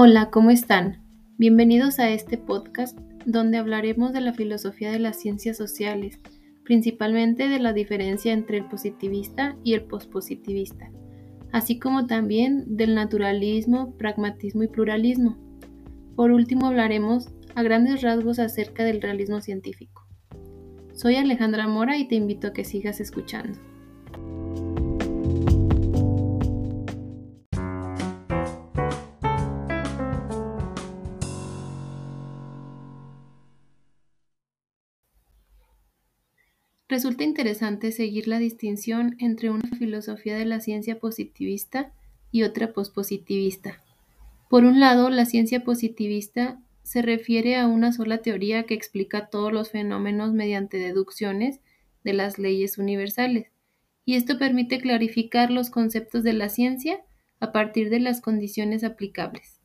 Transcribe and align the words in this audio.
Hola, 0.00 0.30
¿cómo 0.30 0.50
están? 0.50 1.02
Bienvenidos 1.38 1.98
a 1.98 2.08
este 2.08 2.38
podcast 2.38 2.96
donde 3.26 3.58
hablaremos 3.58 4.12
de 4.12 4.20
la 4.20 4.32
filosofía 4.32 4.92
de 4.92 5.00
las 5.00 5.16
ciencias 5.16 5.56
sociales, 5.56 6.20
principalmente 6.62 7.48
de 7.48 7.58
la 7.58 7.72
diferencia 7.72 8.32
entre 8.32 8.58
el 8.58 8.66
positivista 8.66 9.56
y 9.64 9.74
el 9.74 9.82
pospositivista, 9.82 10.92
así 11.50 11.80
como 11.80 12.06
también 12.06 12.76
del 12.76 12.94
naturalismo, 12.94 13.96
pragmatismo 13.96 14.62
y 14.62 14.68
pluralismo. 14.68 15.36
Por 16.14 16.30
último 16.30 16.68
hablaremos 16.68 17.30
a 17.56 17.64
grandes 17.64 18.00
rasgos 18.00 18.38
acerca 18.38 18.84
del 18.84 19.02
realismo 19.02 19.40
científico. 19.40 20.06
Soy 20.94 21.16
Alejandra 21.16 21.66
Mora 21.66 21.98
y 21.98 22.06
te 22.06 22.14
invito 22.14 22.46
a 22.46 22.52
que 22.52 22.64
sigas 22.64 23.00
escuchando. 23.00 23.58
Resulta 36.88 37.22
interesante 37.22 37.92
seguir 37.92 38.28
la 38.28 38.38
distinción 38.38 39.14
entre 39.18 39.50
una 39.50 39.68
filosofía 39.76 40.38
de 40.38 40.46
la 40.46 40.60
ciencia 40.60 40.98
positivista 40.98 41.92
y 42.32 42.44
otra 42.44 42.72
pospositivista. 42.72 43.82
Por 44.48 44.64
un 44.64 44.80
lado, 44.80 45.10
la 45.10 45.26
ciencia 45.26 45.64
positivista 45.64 46.58
se 46.82 47.02
refiere 47.02 47.56
a 47.56 47.66
una 47.66 47.92
sola 47.92 48.18
teoría 48.18 48.62
que 48.62 48.72
explica 48.72 49.26
todos 49.26 49.52
los 49.52 49.70
fenómenos 49.70 50.32
mediante 50.32 50.78
deducciones 50.78 51.60
de 52.04 52.14
las 52.14 52.38
leyes 52.38 52.78
universales, 52.78 53.48
y 54.06 54.14
esto 54.14 54.38
permite 54.38 54.80
clarificar 54.80 55.50
los 55.50 55.68
conceptos 55.68 56.22
de 56.22 56.32
la 56.32 56.48
ciencia 56.48 57.02
a 57.40 57.52
partir 57.52 57.90
de 57.90 58.00
las 58.00 58.22
condiciones 58.22 58.82
aplicables. 58.82 59.60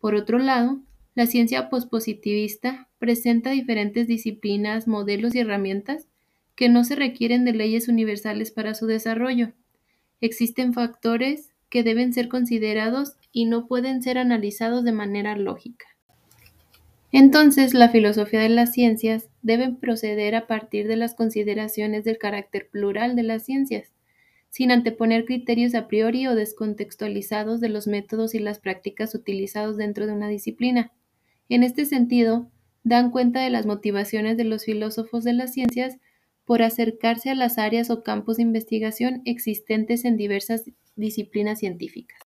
Por 0.00 0.14
otro 0.14 0.38
lado, 0.38 0.80
la 1.14 1.26
ciencia 1.26 1.68
pospositivista 1.68 2.88
presenta 2.98 3.50
diferentes 3.50 4.06
disciplinas, 4.06 4.88
modelos 4.88 5.34
y 5.34 5.40
herramientas 5.40 6.08
que 6.56 6.68
no 6.68 6.84
se 6.84 6.96
requieren 6.96 7.44
de 7.44 7.52
leyes 7.52 7.88
universales 7.88 8.50
para 8.50 8.74
su 8.74 8.86
desarrollo. 8.86 9.52
Existen 10.20 10.72
factores 10.72 11.50
que 11.68 11.82
deben 11.82 12.12
ser 12.12 12.28
considerados 12.28 13.16
y 13.32 13.46
no 13.46 13.66
pueden 13.66 14.02
ser 14.02 14.18
analizados 14.18 14.84
de 14.84 14.92
manera 14.92 15.36
lógica. 15.36 15.86
Entonces, 17.10 17.74
la 17.74 17.90
filosofía 17.90 18.40
de 18.40 18.48
las 18.48 18.72
ciencias 18.72 19.28
debe 19.42 19.70
proceder 19.70 20.34
a 20.34 20.46
partir 20.46 20.88
de 20.88 20.96
las 20.96 21.14
consideraciones 21.14 22.04
del 22.04 22.18
carácter 22.18 22.68
plural 22.68 23.14
de 23.14 23.22
las 23.22 23.44
ciencias, 23.44 23.92
sin 24.50 24.70
anteponer 24.70 25.24
criterios 25.24 25.74
a 25.74 25.88
priori 25.88 26.26
o 26.26 26.34
descontextualizados 26.34 27.60
de 27.60 27.68
los 27.68 27.86
métodos 27.86 28.34
y 28.34 28.40
las 28.40 28.58
prácticas 28.58 29.14
utilizados 29.14 29.76
dentro 29.76 30.06
de 30.06 30.12
una 30.12 30.28
disciplina. 30.28 30.92
En 31.48 31.62
este 31.62 31.86
sentido, 31.86 32.48
dan 32.84 33.10
cuenta 33.10 33.40
de 33.40 33.50
las 33.50 33.66
motivaciones 33.66 34.36
de 34.36 34.44
los 34.44 34.64
filósofos 34.64 35.24
de 35.24 35.32
las 35.32 35.52
ciencias 35.52 35.98
por 36.44 36.62
acercarse 36.62 37.30
a 37.30 37.34
las 37.34 37.58
áreas 37.58 37.90
o 37.90 38.02
campos 38.02 38.36
de 38.36 38.42
investigación 38.42 39.22
existentes 39.24 40.04
en 40.04 40.16
diversas 40.16 40.64
disciplinas 40.96 41.58
científicas. 41.58 42.18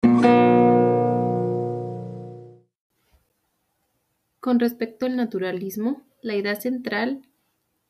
Con 4.41 4.61
respecto 4.61 5.06
al 5.06 5.16
naturalismo, 5.16 6.02
la 6.22 6.36
idea 6.36 6.56
central 6.56 7.22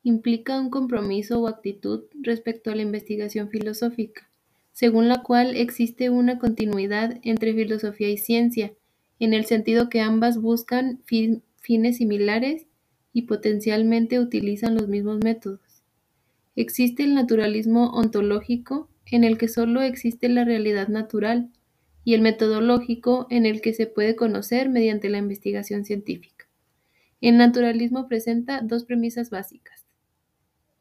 implica 0.03 0.59
un 0.59 0.69
compromiso 0.69 1.39
o 1.41 1.47
actitud 1.47 2.05
respecto 2.21 2.71
a 2.71 2.75
la 2.75 2.81
investigación 2.81 3.49
filosófica, 3.49 4.29
según 4.71 5.07
la 5.07 5.23
cual 5.23 5.55
existe 5.55 6.09
una 6.09 6.39
continuidad 6.39 7.19
entre 7.23 7.53
filosofía 7.53 8.09
y 8.09 8.17
ciencia, 8.17 8.73
en 9.19 9.33
el 9.33 9.45
sentido 9.45 9.89
que 9.89 10.01
ambas 10.01 10.41
buscan 10.41 11.01
fines 11.05 11.97
similares 11.97 12.67
y 13.13 13.23
potencialmente 13.23 14.19
utilizan 14.19 14.75
los 14.75 14.87
mismos 14.87 15.19
métodos. 15.23 15.68
Existe 16.59 17.03
el 17.03 17.13
naturalismo 17.15 17.89
ontológico, 17.91 18.89
en 19.05 19.23
el 19.23 19.37
que 19.37 19.47
solo 19.47 19.81
existe 19.81 20.27
la 20.27 20.43
realidad 20.43 20.89
natural, 20.89 21.49
y 22.03 22.15
el 22.15 22.21
metodológico, 22.21 23.27
en 23.29 23.45
el 23.45 23.61
que 23.61 23.73
se 23.73 23.87
puede 23.87 24.17
conocer 24.17 24.67
mediante 24.67 25.07
la 25.07 25.19
investigación 25.19 25.85
científica. 25.85 26.49
El 27.21 27.37
naturalismo 27.37 28.09
presenta 28.09 28.59
dos 28.61 28.83
premisas 28.83 29.29
básicas. 29.29 29.87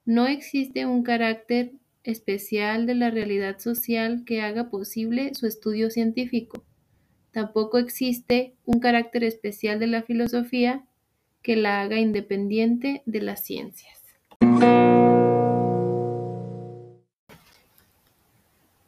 No 0.04 0.26
existe 0.26 0.84
un 0.84 1.04
carácter 1.04 1.70
especial 2.02 2.84
de 2.86 2.96
la 2.96 3.10
realidad 3.10 3.60
social 3.60 4.24
que 4.26 4.40
haga 4.42 4.70
posible 4.70 5.32
su 5.36 5.46
estudio 5.46 5.90
científico. 5.90 6.64
Tampoco 7.30 7.78
existe 7.78 8.56
un 8.64 8.80
carácter 8.80 9.22
especial 9.22 9.78
de 9.78 9.86
la 9.86 10.02
filosofía 10.02 10.84
que 11.40 11.54
la 11.54 11.82
haga 11.82 12.00
independiente 12.00 13.02
de 13.06 13.20
las 13.20 13.44
ciencias. 13.44 13.97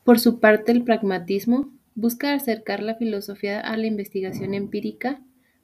Por 0.05 0.19
su 0.19 0.41
parte, 0.41 0.73
el 0.73 0.83
pragmatismo 0.83 1.71
busca 1.95 2.33
acercar 2.33 2.83
la 2.83 2.95
filosofía 2.95 3.61
a 3.61 3.77
la 3.77 3.87
investigación 3.87 4.55
empírica 4.55 5.21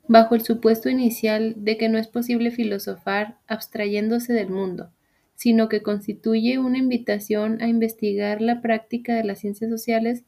bajo 0.08 0.34
el 0.34 0.42
supuesto 0.42 0.88
inicial 0.88 1.54
de 1.56 1.76
que 1.76 1.88
no 1.88 1.98
es 1.98 2.06
posible 2.06 2.50
filosofar 2.50 3.38
abstrayéndose 3.46 4.32
del 4.32 4.50
mundo, 4.50 4.90
sino 5.34 5.68
que 5.68 5.82
constituye 5.82 6.58
una 6.58 6.78
invitación 6.78 7.60
a 7.60 7.68
investigar 7.68 8.40
la 8.40 8.60
práctica 8.60 9.14
de 9.14 9.24
las 9.24 9.40
ciencias 9.40 9.70
sociales 9.70 10.22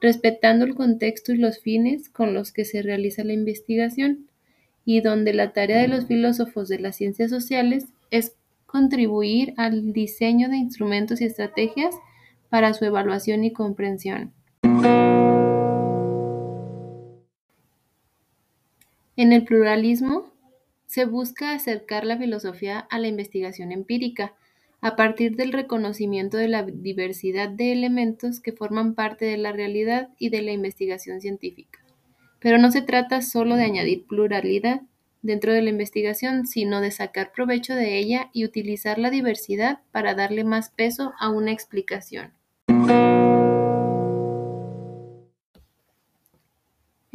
respetando 0.00 0.64
el 0.64 0.74
contexto 0.74 1.32
y 1.32 1.38
los 1.38 1.60
fines 1.60 2.08
con 2.08 2.32
los 2.32 2.52
que 2.52 2.64
se 2.64 2.82
realiza 2.82 3.22
la 3.22 3.34
investigación, 3.34 4.26
y 4.84 5.02
donde 5.02 5.34
la 5.34 5.52
tarea 5.52 5.82
de 5.82 5.88
los 5.88 6.06
filósofos 6.06 6.68
de 6.68 6.78
las 6.78 6.96
ciencias 6.96 7.30
sociales 7.30 7.86
es 8.10 8.34
contribuir 8.64 9.52
al 9.58 9.92
diseño 9.92 10.48
de 10.48 10.56
instrumentos 10.56 11.20
y 11.20 11.24
estrategias 11.24 11.94
para 12.50 12.74
su 12.74 12.84
evaluación 12.84 13.44
y 13.44 13.52
comprensión. 13.52 14.34
En 19.16 19.32
el 19.32 19.44
pluralismo 19.44 20.32
se 20.86 21.04
busca 21.04 21.52
acercar 21.52 22.04
la 22.04 22.18
filosofía 22.18 22.80
a 22.80 22.98
la 22.98 23.06
investigación 23.06 23.70
empírica 23.70 24.34
a 24.80 24.96
partir 24.96 25.36
del 25.36 25.52
reconocimiento 25.52 26.36
de 26.36 26.48
la 26.48 26.64
diversidad 26.64 27.48
de 27.48 27.72
elementos 27.72 28.40
que 28.40 28.52
forman 28.52 28.94
parte 28.94 29.26
de 29.26 29.36
la 29.36 29.52
realidad 29.52 30.08
y 30.18 30.30
de 30.30 30.42
la 30.42 30.52
investigación 30.52 31.20
científica. 31.20 31.80
Pero 32.40 32.58
no 32.58 32.70
se 32.70 32.82
trata 32.82 33.20
solo 33.20 33.56
de 33.56 33.64
añadir 33.64 34.06
pluralidad 34.06 34.80
dentro 35.22 35.52
de 35.52 35.62
la 35.62 35.70
investigación, 35.70 36.46
sino 36.46 36.80
de 36.80 36.90
sacar 36.90 37.30
provecho 37.32 37.74
de 37.74 37.98
ella 37.98 38.30
y 38.32 38.44
utilizar 38.44 38.98
la 38.98 39.10
diversidad 39.10 39.80
para 39.92 40.14
darle 40.14 40.44
más 40.44 40.70
peso 40.70 41.12
a 41.20 41.28
una 41.28 41.52
explicación. 41.52 42.32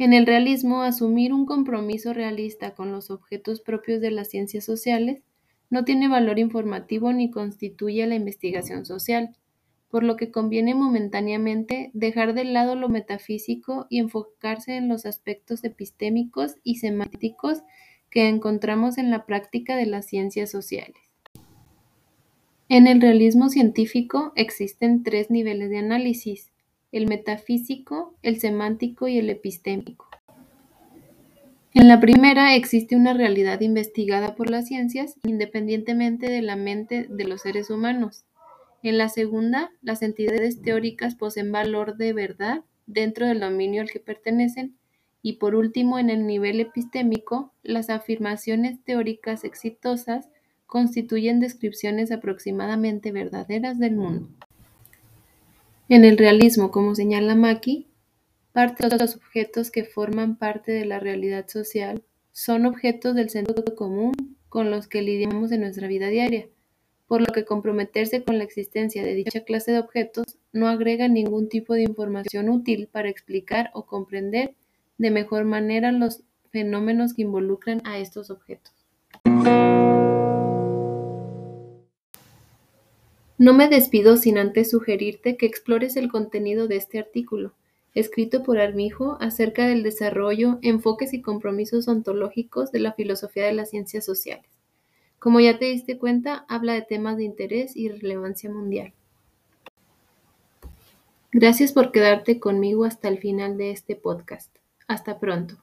En 0.06 0.12
el 0.12 0.24
realismo, 0.24 0.82
asumir 0.82 1.32
un 1.32 1.46
compromiso 1.46 2.12
realista 2.12 2.76
con 2.76 2.92
los 2.92 3.10
objetos 3.10 3.60
propios 3.60 4.00
de 4.00 4.12
las 4.12 4.28
ciencias 4.28 4.64
sociales 4.64 5.24
no 5.68 5.84
tiene 5.84 6.06
valor 6.06 6.38
informativo 6.38 7.12
ni 7.12 7.28
constituye 7.28 8.06
la 8.06 8.14
investigación 8.14 8.86
social, 8.86 9.36
por 9.90 10.04
lo 10.04 10.14
que 10.14 10.30
conviene 10.30 10.76
momentáneamente 10.76 11.90
dejar 11.92 12.34
de 12.34 12.44
lado 12.44 12.76
lo 12.76 12.88
metafísico 12.88 13.88
y 13.90 13.98
enfocarse 13.98 14.76
en 14.76 14.86
los 14.86 15.06
aspectos 15.06 15.64
epistémicos 15.64 16.54
y 16.62 16.76
semánticos 16.76 17.64
que 18.08 18.28
encontramos 18.28 18.98
en 18.98 19.10
la 19.10 19.26
práctica 19.26 19.74
de 19.74 19.86
las 19.86 20.06
ciencias 20.06 20.52
sociales. 20.52 21.02
En 22.68 22.86
el 22.86 23.00
realismo 23.00 23.48
científico 23.48 24.32
existen 24.36 25.02
tres 25.02 25.32
niveles 25.32 25.68
de 25.68 25.78
análisis, 25.78 26.52
el 26.92 27.06
metafísico, 27.06 28.14
el 28.22 28.40
semántico 28.40 29.08
y 29.08 29.18
el 29.18 29.30
epistémico. 29.30 30.06
En 31.74 31.88
la 31.88 32.00
primera 32.00 32.54
existe 32.54 32.96
una 32.96 33.12
realidad 33.12 33.60
investigada 33.60 34.34
por 34.34 34.48
las 34.48 34.66
ciencias 34.66 35.16
independientemente 35.24 36.30
de 36.30 36.40
la 36.40 36.56
mente 36.56 37.06
de 37.10 37.24
los 37.24 37.42
seres 37.42 37.68
humanos. 37.68 38.24
En 38.82 38.96
la 38.96 39.08
segunda, 39.08 39.72
las 39.82 40.00
entidades 40.02 40.62
teóricas 40.62 41.16
poseen 41.16 41.52
valor 41.52 41.96
de 41.96 42.12
verdad 42.12 42.64
dentro 42.86 43.26
del 43.26 43.40
dominio 43.40 43.82
al 43.82 43.90
que 43.90 44.00
pertenecen. 44.00 44.76
Y 45.22 45.34
por 45.34 45.54
último, 45.54 45.98
en 45.98 46.08
el 46.08 46.26
nivel 46.26 46.60
epistémico, 46.60 47.52
las 47.62 47.90
afirmaciones 47.90 48.82
teóricas 48.84 49.44
exitosas 49.44 50.28
constituyen 50.66 51.40
descripciones 51.40 52.10
aproximadamente 52.10 53.12
verdaderas 53.12 53.78
del 53.78 53.96
mundo. 53.96 54.28
En 55.88 56.04
el 56.04 56.18
realismo, 56.18 56.72
como 56.72 56.96
señala 56.96 57.36
Maki, 57.36 57.86
parte 58.50 58.88
de 58.88 58.96
los 58.98 59.14
objetos 59.14 59.70
que 59.70 59.84
forman 59.84 60.34
parte 60.34 60.72
de 60.72 60.84
la 60.84 60.98
realidad 60.98 61.46
social 61.46 62.02
son 62.32 62.66
objetos 62.66 63.14
del 63.14 63.30
sentido 63.30 63.76
común 63.76 64.36
con 64.48 64.72
los 64.72 64.88
que 64.88 65.02
lidiamos 65.02 65.52
en 65.52 65.60
nuestra 65.60 65.86
vida 65.86 66.08
diaria, 66.08 66.48
por 67.06 67.20
lo 67.20 67.32
que 67.32 67.44
comprometerse 67.44 68.24
con 68.24 68.36
la 68.36 68.42
existencia 68.42 69.04
de 69.04 69.14
dicha 69.14 69.44
clase 69.44 69.70
de 69.70 69.78
objetos 69.78 70.24
no 70.52 70.66
agrega 70.66 71.06
ningún 71.06 71.48
tipo 71.48 71.74
de 71.74 71.82
información 71.82 72.48
útil 72.48 72.88
para 72.90 73.08
explicar 73.08 73.70
o 73.72 73.86
comprender 73.86 74.56
de 74.98 75.12
mejor 75.12 75.44
manera 75.44 75.92
los 75.92 76.24
fenómenos 76.50 77.14
que 77.14 77.22
involucran 77.22 77.80
a 77.84 77.98
estos 77.98 78.30
objetos. 78.30 78.75
No 83.38 83.52
me 83.52 83.68
despido 83.68 84.16
sin 84.16 84.38
antes 84.38 84.70
sugerirte 84.70 85.36
que 85.36 85.44
explores 85.44 85.96
el 85.96 86.10
contenido 86.10 86.68
de 86.68 86.76
este 86.76 86.98
artículo, 86.98 87.52
escrito 87.94 88.42
por 88.42 88.58
Armijo 88.58 89.18
acerca 89.20 89.66
del 89.66 89.82
desarrollo, 89.82 90.58
enfoques 90.62 91.12
y 91.12 91.20
compromisos 91.20 91.86
ontológicos 91.86 92.72
de 92.72 92.80
la 92.80 92.94
filosofía 92.94 93.44
de 93.44 93.52
las 93.52 93.68
ciencias 93.68 94.06
sociales. 94.06 94.46
Como 95.18 95.38
ya 95.40 95.58
te 95.58 95.66
diste 95.66 95.98
cuenta, 95.98 96.46
habla 96.48 96.72
de 96.72 96.82
temas 96.82 97.18
de 97.18 97.24
interés 97.24 97.76
y 97.76 97.90
relevancia 97.90 98.50
mundial. 98.50 98.94
Gracias 101.30 101.72
por 101.72 101.92
quedarte 101.92 102.40
conmigo 102.40 102.86
hasta 102.86 103.08
el 103.08 103.18
final 103.18 103.58
de 103.58 103.70
este 103.70 103.96
podcast. 103.96 104.50
Hasta 104.86 105.18
pronto. 105.18 105.56